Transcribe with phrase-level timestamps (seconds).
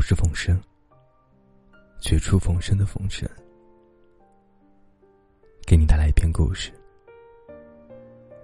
[0.00, 0.58] 我是冯生，
[2.00, 3.28] 绝处逢生的冯生，
[5.66, 6.72] 给你带来一篇故事。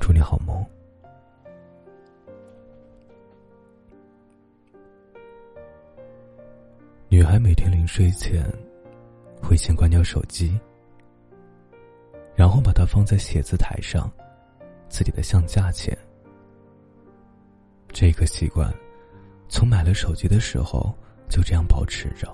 [0.00, 0.64] 祝你好梦。
[7.08, 8.48] 女孩每天临睡前
[9.42, 10.56] 会先关掉手机，
[12.36, 14.08] 然后把它放在写字台上
[14.88, 15.98] 自己的相架前。
[17.88, 18.72] 这个习惯
[19.48, 20.96] 从买了手机的时候
[21.30, 22.28] 就这样保持着。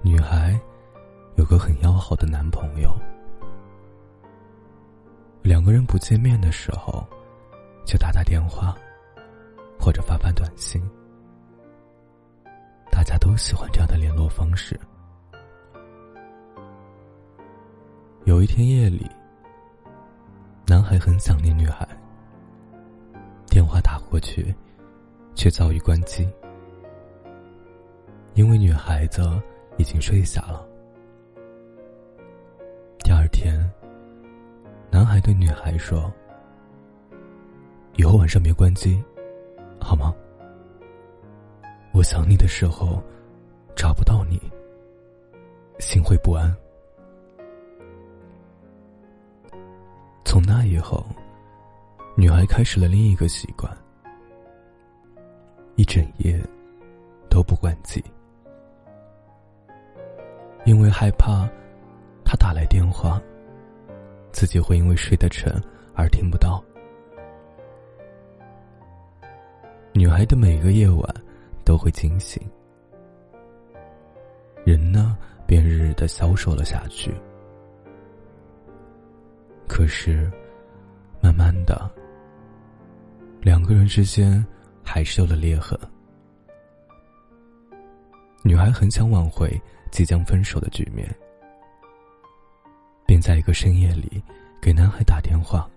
[0.00, 0.58] 女孩
[1.36, 2.94] 有个很要好的男朋友，
[5.42, 7.04] 两个人不见面的时候
[7.84, 8.74] 就打打电话
[9.78, 10.80] 或者发发短信。
[12.90, 14.78] 大家都喜欢这样的联络方式。
[18.24, 19.10] 有一天夜里，
[20.66, 21.86] 男孩很想念女孩，
[23.46, 24.54] 电话打过去，
[25.44, 26.26] 却遭遇关机，
[28.32, 29.20] 因为女孩子
[29.76, 30.66] 已经睡下了。
[33.00, 33.60] 第二天，
[34.90, 36.10] 男孩对女孩说
[37.96, 39.04] ：“以后晚上别关机，
[39.78, 40.14] 好吗？”
[41.92, 43.02] 我想你的时候，
[43.76, 44.40] 找不到你，
[45.78, 46.50] 心会不安。
[50.24, 51.04] 从那以后，
[52.16, 53.70] 女孩开始了另一个习惯：
[55.76, 56.40] 一整夜
[57.28, 58.02] 都不关机，
[60.64, 61.48] 因为害怕
[62.24, 63.20] 他打来电话，
[64.32, 65.52] 自己会因为睡得沉
[65.94, 66.62] 而听不到。
[69.92, 71.14] 女孩的每个夜晚。
[71.66, 72.38] 都会惊醒，
[74.66, 75.16] 人呢
[75.46, 77.10] 便日日的消瘦了下去。
[79.66, 80.30] 可是，
[81.22, 81.90] 慢慢的，
[83.40, 84.44] 两个人之间
[84.84, 85.78] 还是有了裂痕。
[88.42, 89.60] 女孩很想挽回
[89.90, 91.08] 即将分手的局面，
[93.06, 94.22] 便在一个深夜里
[94.60, 95.68] 给男孩打电话，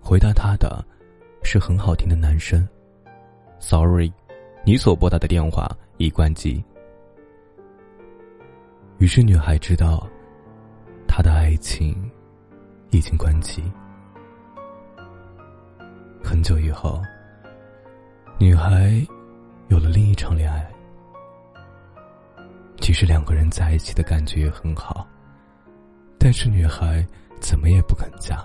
[0.00, 0.84] 回答他的
[1.42, 2.66] 是很好听的男声。
[3.58, 4.12] Sorry，
[4.64, 5.68] 你所拨打的电话
[5.98, 6.64] 已关机。
[8.98, 10.08] 于是女孩知道，
[11.08, 12.10] 她的爱情
[12.90, 13.62] 已经关机。
[16.32, 16.98] 很久以后，
[18.38, 18.90] 女孩
[19.68, 20.66] 有了另一场恋爱。
[22.80, 25.06] 其实两个人在一起的感觉也很好，
[26.18, 27.06] 但是女孩
[27.38, 28.42] 怎么也不肯嫁。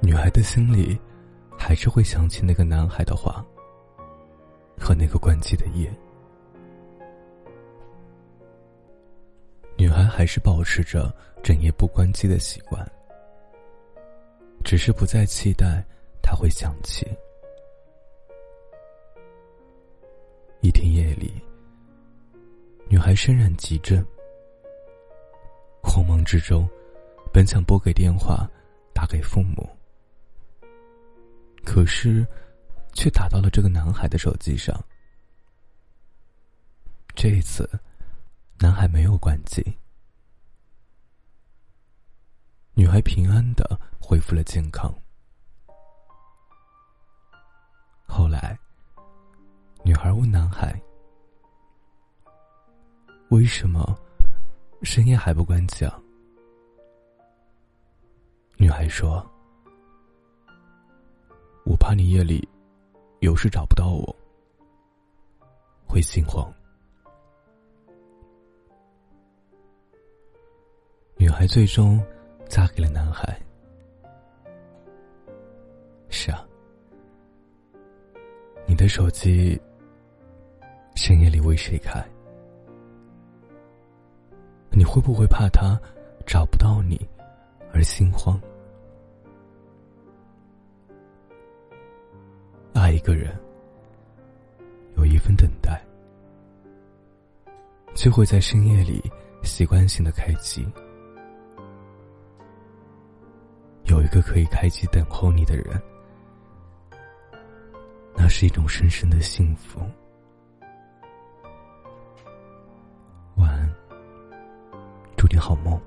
[0.00, 0.98] 女孩的心里。
[1.58, 3.44] 还是会想起那个男孩的话，
[4.78, 5.92] 和那个关机的夜。
[9.76, 12.82] 女孩还是保持着整夜不关机的习惯，
[14.70, 15.84] 只是不再期待
[16.22, 17.04] 他会想起。
[20.60, 21.42] 一天夜里，
[22.88, 24.00] 女孩身染急症，
[25.82, 26.70] 慌忙之中，
[27.32, 28.48] 本想拨给电话，
[28.94, 29.68] 打给父母。
[31.64, 32.24] 可是，
[32.92, 34.72] 却打到了这个男孩的手机上。
[37.16, 37.68] 这一次，
[38.60, 39.76] 男孩没有关机，
[42.74, 44.92] 女孩平安的恢复了健康。
[48.06, 48.58] 后来，
[49.84, 50.80] 女孩问男孩
[53.30, 53.96] ：“为什么
[54.82, 56.00] 深夜还不关机？”啊？”
[58.56, 59.24] 女孩说。
[61.66, 62.48] 我怕你夜里
[63.20, 64.16] 有事找不到我，
[65.86, 66.52] 会心慌。
[71.16, 72.02] 女孩最终
[72.50, 73.40] 嫁给了男孩。
[76.08, 76.44] 是啊，
[78.66, 79.58] 你的手机
[80.96, 82.04] 深夜里为谁开？
[84.70, 85.80] 你会不会怕他
[86.26, 87.00] 找不到你
[87.72, 88.38] 而心慌？
[92.74, 93.32] 爱一个人，
[94.96, 95.80] 有一份等待，
[97.94, 99.00] 就会在深夜里
[99.44, 100.66] 习惯性的开机。
[104.10, 105.80] 一个可以开机等候你的人，
[108.16, 109.80] 那是一种深深的幸福。
[113.36, 113.72] 晚安，
[115.16, 115.80] 祝你好梦。